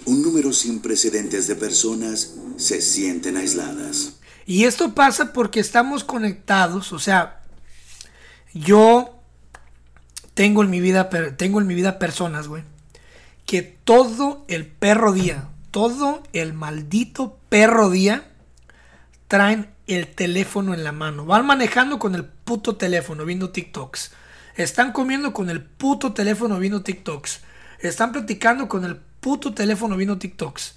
[0.06, 4.14] un número sin precedentes de personas se sienten aisladas.
[4.46, 7.42] Y esto pasa porque estamos conectados, o sea,
[8.54, 9.20] yo
[10.32, 12.62] tengo en mi vida, tengo en mi vida personas, güey,
[13.44, 18.30] que todo el perro día, todo el maldito perro día,
[19.28, 21.26] traen el teléfono en la mano.
[21.26, 24.12] Van manejando con el puto teléfono, viendo TikToks.
[24.56, 27.40] Están comiendo con el puto teléfono viendo TikToks.
[27.80, 30.76] Están platicando con el puto teléfono viendo TikToks.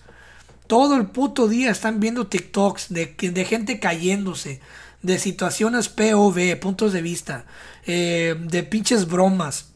[0.67, 4.61] Todo el puto día están viendo TikToks de, de gente cayéndose.
[5.01, 7.45] De situaciones POV, puntos de vista.
[7.85, 9.71] Eh, de pinches bromas.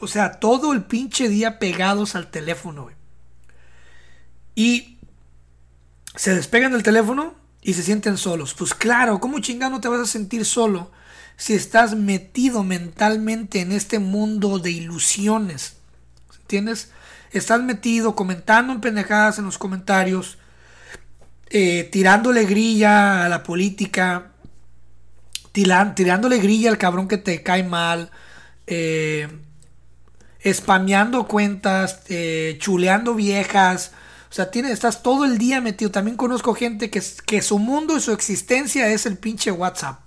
[0.00, 2.90] O sea, todo el pinche día pegados al teléfono.
[4.56, 4.98] Y
[6.16, 8.54] se despegan del teléfono y se sienten solos.
[8.54, 10.90] Pues claro, ¿cómo chingado te vas a sentir solo?
[11.36, 15.76] Si estás metido mentalmente en este mundo de ilusiones.
[16.40, 16.90] ¿Entiendes?
[17.32, 20.38] Estás metido comentando en pendejadas en los comentarios,
[21.48, 24.32] eh, tirándole grilla a la política,
[25.52, 28.10] tirándole grilla al cabrón que te cae mal,
[28.66, 29.28] eh,
[30.46, 33.92] spameando cuentas, eh, chuleando viejas.
[34.30, 35.90] O sea, estás todo el día metido.
[35.90, 40.01] También conozco gente que, que su mundo y su existencia es el pinche WhatsApp.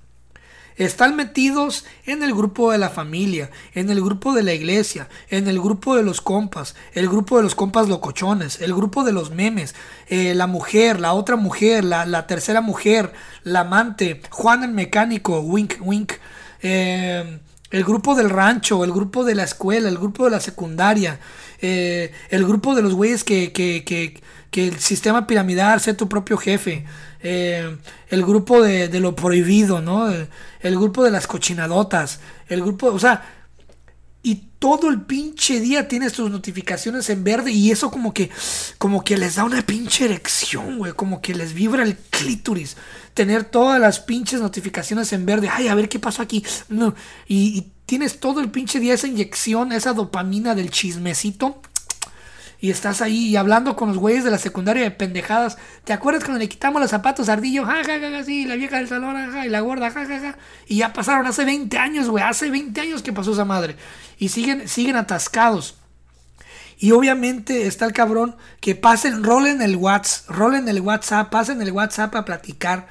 [0.78, 5.48] Están metidos en el grupo de la familia, en el grupo de la iglesia, en
[5.48, 9.32] el grupo de los compas, el grupo de los compas locochones, el grupo de los
[9.32, 9.74] memes,
[10.08, 15.76] eh, la mujer, la otra mujer, la, tercera mujer, la amante, Juan el mecánico, wink,
[15.80, 16.14] wink.
[16.62, 17.40] Eh,
[17.72, 21.20] el grupo del rancho, el grupo de la escuela, el grupo de la secundaria,
[21.62, 26.08] eh, el grupo de los güeyes que, que, que, que, el sistema piramidal sea tu
[26.08, 26.86] propio jefe,
[27.22, 27.78] eh,
[28.10, 30.10] el grupo de, de, lo prohibido, ¿no?
[30.10, 33.35] El, grupo de las cochinadotas, el grupo, o sea,
[34.26, 38.32] y todo el pinche día tienes tus notificaciones en verde y eso como que,
[38.80, 42.76] como que les da una pinche erección, güey, como que les vibra el clítoris.
[43.14, 46.44] Tener todas las pinches notificaciones en verde, ay, a ver qué pasó aquí.
[46.70, 46.96] No,
[47.28, 51.62] y, y tienes todo el pinche día esa inyección, esa dopamina del chismecito
[52.66, 55.56] y estás ahí hablando con los güeyes de la secundaria de pendejadas.
[55.84, 57.64] ¿Te acuerdas cuando le quitamos los zapatos a Ardillo?
[57.64, 60.38] Ja, ja, ja, sí, la vieja del salón, ja, y la gorda, ja, ja, ja.
[60.66, 63.76] Y ya pasaron hace 20 años, güey, hace 20 años que pasó esa madre.
[64.18, 65.76] Y siguen, siguen atascados.
[66.80, 71.72] Y obviamente está el cabrón que pasen, rolen el WhatsApp, rolen el WhatsApp, pasen el
[71.72, 72.88] WhatsApp a platicar.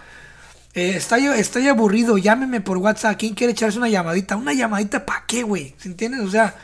[0.72, 3.16] Eh, estoy, estoy aburrido, llámeme por WhatsApp.
[3.18, 4.36] ¿Quién quiere echarse una llamadita?
[4.36, 5.74] ¿Una llamadita para qué, güey?
[5.78, 6.20] ¿Se entiendes?
[6.20, 6.54] O sea,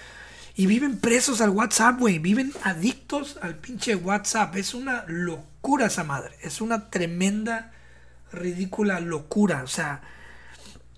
[0.56, 2.18] Y viven presos al WhatsApp, güey.
[2.18, 4.56] Viven adictos al pinche WhatsApp.
[4.56, 6.36] Es una locura esa madre.
[6.42, 7.72] Es una tremenda,
[8.32, 9.62] ridícula locura.
[9.62, 10.02] O sea,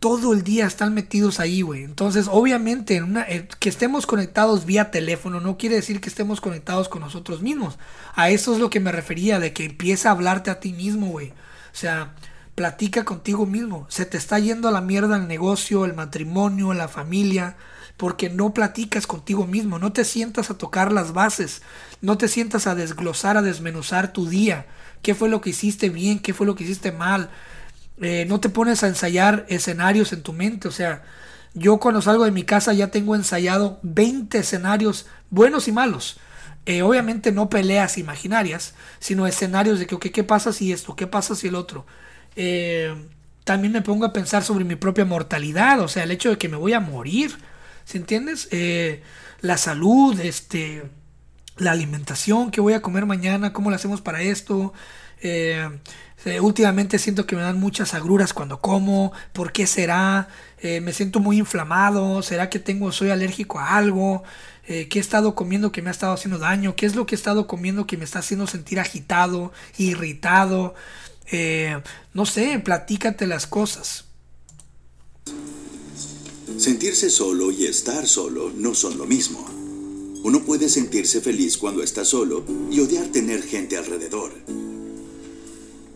[0.02, 1.84] todo el día están metidos ahí, güey.
[1.84, 7.02] Entonces, obviamente, eh, que estemos conectados vía teléfono no quiere decir que estemos conectados con
[7.02, 7.78] nosotros mismos.
[8.14, 11.06] A eso es lo que me refería, de que empieza a hablarte a ti mismo,
[11.06, 11.28] güey.
[11.28, 12.14] O sea,
[12.56, 13.86] platica contigo mismo.
[13.90, 17.56] Se te está yendo a la mierda el negocio, el matrimonio, la familia,
[18.02, 19.78] porque no platicas contigo mismo.
[19.78, 21.62] No te sientas a tocar las bases.
[22.00, 24.66] No te sientas a desglosar, a desmenuzar tu día.
[25.02, 26.18] ¿Qué fue lo que hiciste bien?
[26.18, 27.30] ¿Qué fue lo que hiciste mal?
[28.00, 30.66] Eh, no te pones a ensayar escenarios en tu mente.
[30.66, 31.04] O sea,
[31.54, 36.18] yo cuando salgo de mi casa ya tengo ensayado 20 escenarios buenos y malos.
[36.66, 40.96] Eh, obviamente no peleas imaginarias, sino escenarios de que, ¿qué pasa si esto?
[40.96, 41.86] ¿Qué pasa si el otro?
[42.34, 42.96] Eh,
[43.44, 46.48] también me pongo a pensar sobre mi propia mortalidad, o sea, el hecho de que
[46.48, 47.38] me voy a morir,
[47.84, 48.48] ¿se entiendes?
[49.40, 50.84] la salud, este,
[51.56, 54.72] la alimentación, qué voy a comer mañana, cómo lo hacemos para esto.
[56.24, 59.12] Eh, últimamente siento que me dan muchas agruras cuando como.
[59.32, 60.28] ¿Por qué será?
[60.60, 62.22] Eh, me siento muy inflamado.
[62.22, 64.22] ¿Será que tengo, soy alérgico a algo?
[64.66, 66.76] Eh, ¿Qué he estado comiendo que me ha estado haciendo daño?
[66.76, 70.74] ¿Qué es lo que he estado comiendo que me está haciendo sentir agitado, irritado?
[72.12, 74.04] no sé, platícate las cosas.
[76.56, 79.44] Sentirse solo y estar solo no son lo mismo.
[80.22, 84.32] Uno puede sentirse feliz cuando está solo y odiar tener gente alrededor.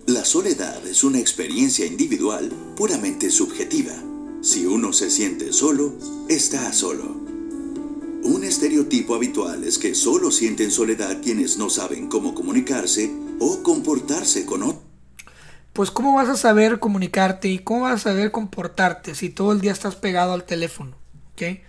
[0.06, 3.94] La soledad es una experiencia individual puramente subjetiva.
[4.40, 5.94] Si uno se siente solo,
[6.28, 7.16] está solo.
[8.22, 14.44] Un estereotipo habitual es que solo sienten soledad quienes no saben cómo comunicarse o comportarse
[14.46, 14.85] con otros.
[15.76, 19.60] Pues cómo vas a saber comunicarte y cómo vas a saber comportarte si todo el
[19.60, 20.96] día estás pegado al teléfono,
[21.32, 21.60] ¿ok?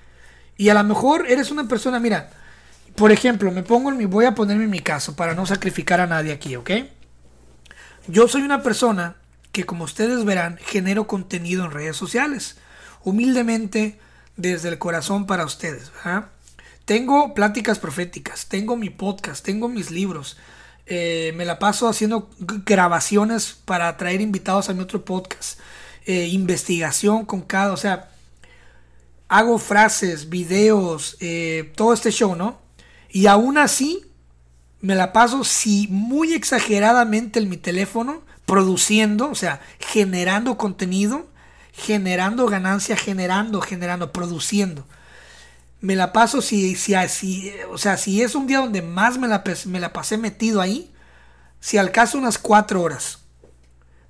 [0.55, 2.29] Y a lo mejor eres una persona, mira,
[2.95, 5.99] por ejemplo, me pongo en mi, voy a ponerme en mi caso para no sacrificar
[5.99, 6.71] a nadie aquí, ¿ok?
[8.07, 9.17] Yo soy una persona
[9.51, 12.55] que, como ustedes verán, genero contenido en redes sociales.
[13.03, 13.99] Humildemente,
[14.37, 15.91] desde el corazón para ustedes.
[16.85, 20.37] Tengo pláticas proféticas, tengo mi podcast, tengo mis libros.
[20.89, 25.59] Eh, me la paso haciendo grabaciones para traer invitados a mi otro podcast.
[26.05, 28.09] Eh, investigación con cada, o sea,
[29.27, 32.61] hago frases, videos, eh, todo este show, ¿no?
[33.09, 34.05] Y aún así,
[34.79, 41.27] me la paso, si muy exageradamente en mi teléfono, produciendo, o sea, generando contenido,
[41.73, 44.85] generando ganancia, generando, generando, produciendo.
[45.79, 49.27] Me la paso si, si, si, o sea, si es un día donde más me
[49.27, 50.91] la, me la pasé metido ahí,
[51.59, 53.19] si al caso unas cuatro horas,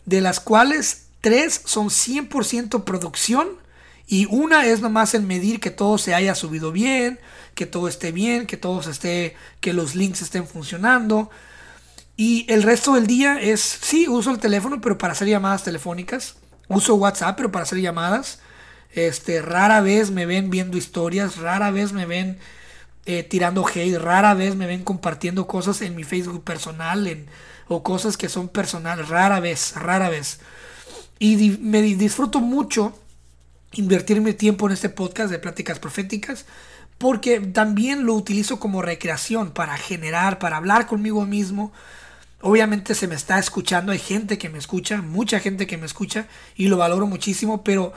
[0.05, 3.49] de las cuales tres son 100% producción
[4.07, 7.19] y una es nomás en medir que todo se haya subido bien,
[7.55, 11.29] que todo esté bien, que todo esté, que los links estén funcionando.
[12.15, 16.35] Y el resto del día es, sí, uso el teléfono, pero para hacer llamadas telefónicas.
[16.69, 18.39] Uso WhatsApp, pero para hacer llamadas.
[18.93, 22.37] Este, rara vez me ven viendo historias, rara vez me ven
[23.05, 27.27] eh, tirando hate, rara vez me ven compartiendo cosas en mi Facebook personal en,
[27.67, 30.39] o cosas que son personales, rara vez, rara vez.
[31.19, 32.97] Y me disfruto mucho
[33.73, 36.45] invertir mi tiempo en este podcast de pláticas proféticas
[36.97, 41.71] porque también lo utilizo como recreación para generar, para hablar conmigo mismo.
[42.41, 46.27] Obviamente se me está escuchando, hay gente que me escucha, mucha gente que me escucha
[46.55, 47.93] y lo valoro muchísimo, pero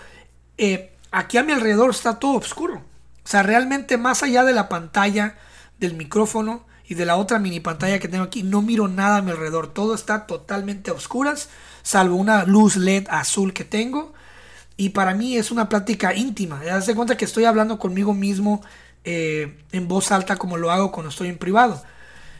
[0.60, 2.82] eh, aquí a mi alrededor está todo oscuro.
[3.24, 5.38] O sea, realmente más allá de la pantalla,
[5.78, 9.22] del micrófono y de la otra mini pantalla que tengo aquí, no miro nada a
[9.22, 9.72] mi alrededor.
[9.72, 11.48] Todo está totalmente a oscuras,
[11.82, 14.12] salvo una luz LED azul que tengo
[14.76, 16.62] y para mí es una plática íntima.
[16.62, 18.62] Ya se cuenta que estoy hablando conmigo mismo
[19.04, 21.82] eh, en voz alta como lo hago cuando estoy en privado.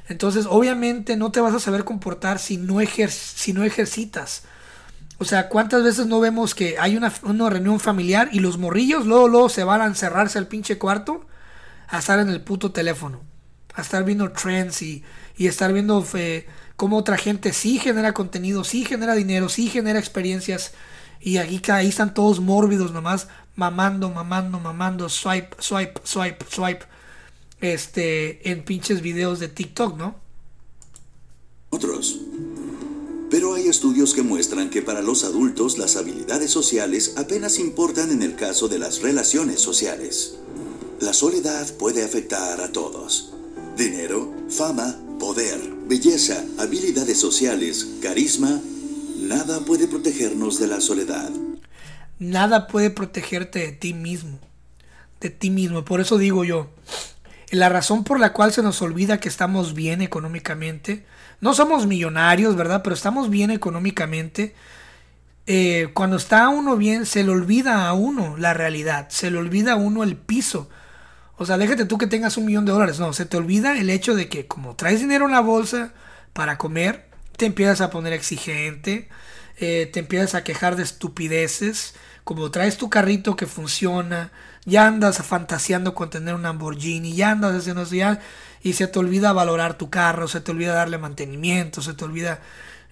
[0.09, 4.42] Entonces, obviamente no te vas a saber comportar si no, si no ejercitas.
[5.20, 7.11] O sea, ¿cuántas veces no vemos que hay una,
[7.50, 11.26] reunión familiar y los morrillos luego, luego se van a encerrarse al pinche cuarto
[11.88, 13.20] a estar en el puto teléfono?
[13.74, 15.04] A estar viendo trends y,
[15.37, 19.98] y estar viendo eh, cómo otra gente sí genera contenido, sí genera dinero, sí genera
[19.98, 20.72] experiencias
[21.20, 26.87] y aquí ahí están todos mórbidos nomás, mamando, mamando, mamando, swipe, swipe, swipe, swipe,
[27.61, 30.14] este, en pinches videos de TikTok, ¿no?
[31.68, 32.18] Otros.
[33.31, 38.22] Pero hay estudios que muestran que para los adultos las habilidades sociales apenas importan en
[38.22, 40.37] el caso de las relaciones sociales.
[41.01, 43.33] La soledad puede afectar a todos.
[43.76, 48.61] Dinero, fama, poder, belleza, habilidades sociales, carisma
[49.20, 51.31] Nada puede protegernos de la soledad.
[52.18, 54.39] Nada puede protegerte de ti mismo.
[55.20, 55.85] De ti mismo.
[55.85, 56.70] Por eso digo yo,
[57.51, 61.05] la razón por la cual se nos olvida que estamos bien económicamente,
[61.41, 62.82] no somos millonarios, ¿verdad?
[62.82, 64.55] Pero estamos bien económicamente.
[65.47, 69.72] Eh, cuando está uno bien, se le olvida a uno la realidad, se le olvida
[69.72, 70.68] a uno el piso.
[71.36, 73.01] O sea, déjate tú que tengas un millón de dólares.
[73.01, 75.93] No, se te olvida el hecho de que como traes dinero en la bolsa
[76.34, 79.09] para comer, te empiezas a poner exigente,
[79.59, 84.30] eh, te empiezas a quejar de estupideces, como traes tu carrito que funciona,
[84.66, 88.20] ya andas fantaseando con tener un Lamborghini, ya andas haciendo eso, ya,
[88.62, 92.40] y se te olvida valorar tu carro, se te olvida darle mantenimiento, se te olvida,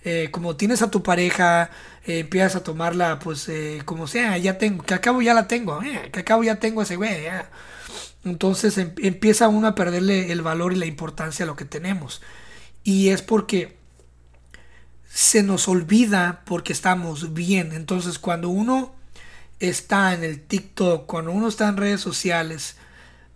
[0.05, 1.71] eh, como tienes a tu pareja,
[2.07, 5.81] eh, empiezas a tomarla, pues, eh, como sea, ya tengo, que acabo ya la tengo,
[6.13, 7.27] que acabo ya tengo ese güey,
[8.25, 12.23] Entonces em, empieza uno a perderle el valor y la importancia a lo que tenemos.
[12.85, 13.77] Y es porque
[15.13, 17.73] se nos olvida porque estamos bien.
[17.73, 18.95] Entonces cuando uno
[19.61, 22.77] está en el TikTok, cuando uno está en redes sociales,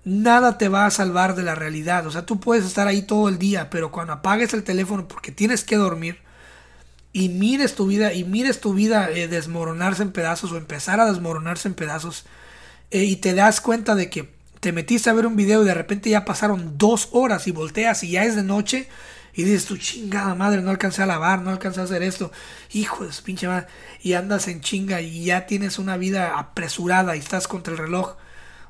[0.05, 2.07] nada te va a salvar de la realidad.
[2.07, 5.33] O sea, tú puedes estar ahí todo el día, pero cuando apagues el teléfono porque
[5.33, 6.19] tienes que dormir
[7.13, 11.07] y mires tu vida y mires tu vida eh, desmoronarse en pedazos o empezar a
[11.07, 12.25] desmoronarse en pedazos
[12.91, 14.31] eh, y te das cuenta de que
[14.61, 18.03] te metiste a ver un video y de repente ya pasaron dos horas y volteas
[18.05, 18.89] y ya es de noche
[19.35, 22.31] y dices tu chingada madre, no alcancé a lavar, no alcancé a hacer esto.
[22.73, 23.67] Hijo de su pinche madre.
[24.03, 28.17] Y andas en chinga y ya tienes una vida apresurada y estás contra el reloj.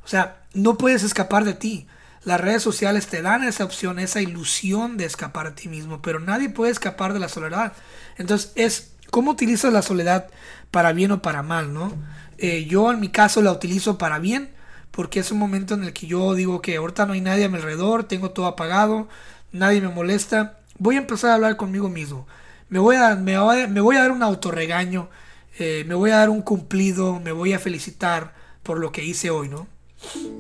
[0.05, 1.87] O sea, no puedes escapar de ti.
[2.25, 6.21] Las redes sociales te dan esa opción, esa ilusión de escapar de ti mismo, pero
[6.21, 7.73] nadie puede escapar de la soledad.
[8.17, 10.29] Entonces es cómo utilizas la soledad
[10.71, 11.93] para bien o para mal, ¿no?
[12.39, 14.51] Eh, yo en mi caso la utilizo para bien,
[14.91, 17.49] porque es un momento en el que yo digo que ahorita no hay nadie a
[17.49, 19.09] mi alrededor, tengo todo apagado,
[19.53, 22.27] nadie me molesta, voy a empezar a hablar conmigo mismo.
[22.69, 25.11] Me voy a, me voy a, dar un autorregaño,
[25.59, 29.31] eh, me voy a dar un cumplido, me voy a felicitar por lo que hice
[29.31, 29.67] hoy, ¿no?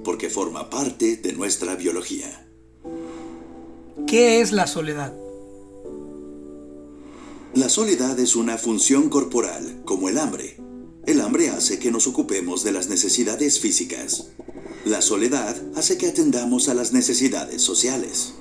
[0.05, 2.49] Porque forma parte de nuestra biología.
[4.07, 5.15] ¿Qué es la soledad?
[7.55, 10.57] La soledad es una función corporal, como el hambre.
[11.07, 14.29] El hambre hace que nos ocupemos de las necesidades físicas.
[14.85, 18.35] La soledad hace que atendamos a las necesidades sociales.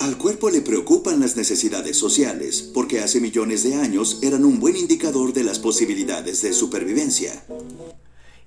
[0.00, 4.76] Al cuerpo le preocupan las necesidades sociales porque hace millones de años eran un buen
[4.76, 7.44] indicador de las posibilidades de supervivencia.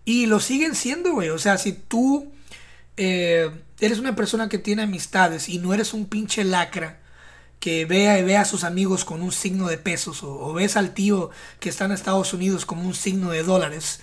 [0.05, 1.29] Y lo siguen siendo, güey.
[1.29, 2.31] O sea, si tú
[2.97, 6.99] eh, eres una persona que tiene amistades y no eres un pinche lacra
[7.59, 10.77] que vea y vea a sus amigos con un signo de pesos o, o ves
[10.77, 11.29] al tío
[11.59, 13.99] que está en Estados Unidos como un signo de dólares,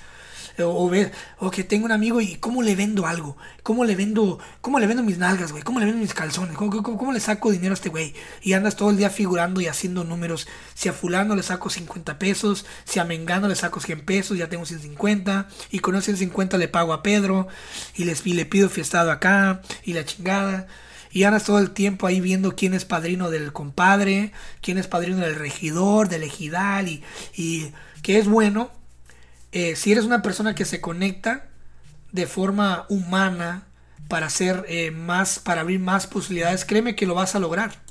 [0.65, 4.39] o, ver, o que tengo un amigo y cómo le vendo algo, cómo le vendo,
[4.61, 7.73] cómo le vendo mis nalgas, güey, cómo le vendo mis calzones, ¿Cómo, le saco dinero
[7.73, 8.15] a este güey.
[8.43, 10.47] Y andas todo el día figurando y haciendo números.
[10.75, 14.49] Si a fulano le saco 50 pesos, si a Mengano le saco 100 pesos, ya
[14.49, 15.49] tengo 150.
[15.71, 17.49] Y con esos 150 le pago a Pedro
[17.95, 20.67] y, les, y le pido fiestado acá y la chingada.
[21.11, 25.19] Y andas todo el tiempo ahí viendo quién es padrino del compadre, quién es padrino
[25.19, 27.03] del regidor, del ejidal y,
[27.35, 28.71] y que es bueno
[29.59, 31.49] eh, si eres una persona que se conecta
[32.13, 33.67] de forma humana
[34.07, 37.83] para hacer eh, más, para abrir más posibilidades, créeme que lo vas a lograr.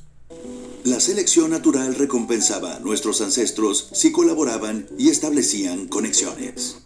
[0.84, 6.84] La selección natural recompensaba a nuestros ancestros si colaboraban y establecían conexiones.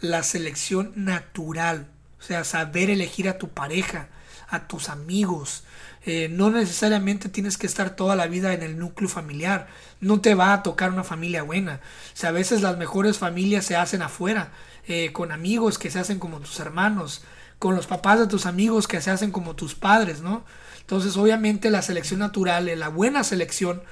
[0.00, 4.08] La selección natural, o sea, saber elegir a tu pareja,
[4.48, 5.64] a tus amigos,
[6.06, 9.68] eh, no necesariamente tienes que estar toda la vida en el núcleo familiar.
[10.00, 11.80] No te va a tocar una familia buena.
[12.12, 14.52] O sea, a veces las mejores familias se hacen afuera,
[14.86, 17.24] eh, con amigos que se hacen como tus hermanos,
[17.58, 20.44] con los papás de tus amigos que se hacen como tus padres, ¿no?
[20.80, 23.82] Entonces, obviamente, la selección natural, eh, la buena selección,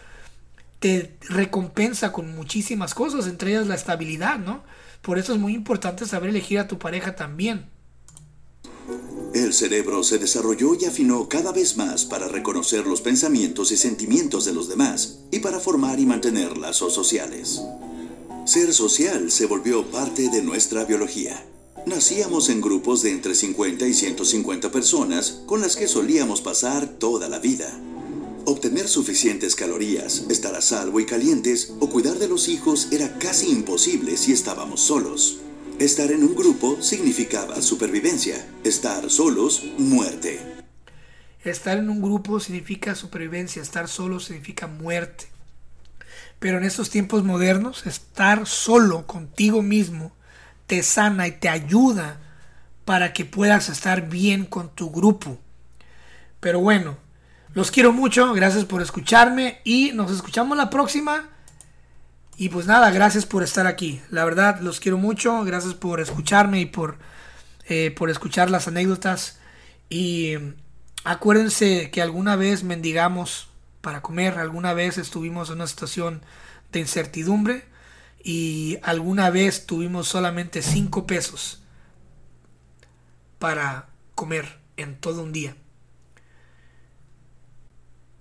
[0.81, 4.63] te recompensa con muchísimas cosas, entre ellas la estabilidad, ¿no?
[5.01, 7.67] Por eso es muy importante saber elegir a tu pareja también.
[9.35, 14.45] El cerebro se desarrolló y afinó cada vez más para reconocer los pensamientos y sentimientos
[14.45, 17.62] de los demás y para formar y mantener lazos sociales.
[18.45, 21.47] Ser social se volvió parte de nuestra biología.
[21.87, 27.28] Nacíamos en grupos de entre 50 y 150 personas con las que solíamos pasar toda
[27.28, 27.72] la vida.
[28.45, 33.51] Obtener suficientes calorías, estar a salvo y calientes o cuidar de los hijos era casi
[33.51, 35.39] imposible si estábamos solos.
[35.83, 38.37] Estar en un grupo significaba supervivencia.
[38.62, 40.39] Estar solos, muerte.
[41.43, 43.61] Estar en un grupo significa supervivencia.
[43.61, 45.26] Estar solo significa muerte.
[46.39, 50.12] Pero en estos tiempos modernos, estar solo contigo mismo
[50.68, 52.20] te sana y te ayuda
[52.85, 55.37] para que puedas estar bien con tu grupo.
[56.39, 56.97] Pero bueno,
[57.55, 61.28] los quiero mucho, gracias por escucharme y nos escuchamos la próxima.
[62.43, 64.03] Y pues nada, gracias por estar aquí.
[64.11, 65.45] La verdad, los quiero mucho.
[65.45, 66.99] Gracias por escucharme y por,
[67.68, 69.38] eh, por escuchar las anécdotas.
[69.88, 70.36] Y
[71.05, 73.49] Acuérdense que alguna vez mendigamos
[73.80, 76.22] para comer, alguna vez estuvimos en una situación
[76.70, 77.64] de incertidumbre
[78.22, 81.61] y alguna vez tuvimos solamente 5 pesos
[83.40, 85.57] para comer en todo un día.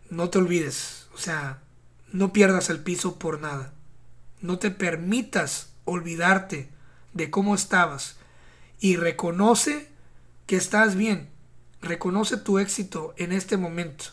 [0.09, 1.59] No te olvides, o sea,
[2.11, 3.73] no pierdas el piso por nada.
[4.41, 6.69] No te permitas olvidarte
[7.13, 8.17] de cómo estabas
[8.79, 9.89] y reconoce
[10.47, 11.29] que estás bien.
[11.81, 14.05] Reconoce tu éxito en este momento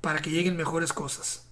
[0.00, 1.45] para que lleguen mejores cosas.